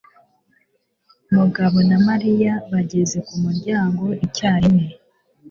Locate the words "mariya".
2.07-2.51